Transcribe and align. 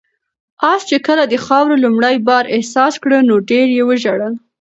آس 0.71 0.81
چې 0.89 0.97
کله 1.07 1.23
د 1.27 1.35
خاورو 1.45 1.81
لومړی 1.83 2.15
بار 2.27 2.43
احساس 2.55 2.93
کړ 3.03 3.11
نو 3.29 3.35
ډېر 3.49 3.67
یې 3.77 3.83
وژړل. 3.89 4.33